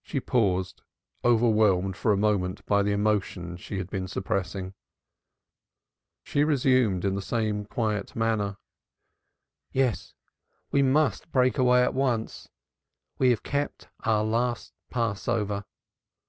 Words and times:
She 0.00 0.20
paused, 0.20 0.82
overwhelmed 1.24 1.96
for 1.96 2.12
a 2.12 2.16
moment 2.16 2.64
by 2.66 2.84
the 2.84 2.92
emotion 2.92 3.56
she 3.56 3.78
had 3.78 3.90
been 3.90 4.06
suppressing. 4.06 4.74
She 6.22 6.44
resumed 6.44 7.04
in 7.04 7.16
the 7.16 7.20
same 7.20 7.64
quiet 7.64 8.14
manner. 8.14 8.58
"Yes, 9.72 10.14
we 10.70 10.82
must 10.82 11.32
break 11.32 11.58
away 11.58 11.82
at 11.82 11.94
once. 11.94 12.48
We 13.18 13.30
have 13.30 13.42
kept 13.42 13.88
our 14.04 14.22
last 14.22 14.72
Passover. 14.88 15.64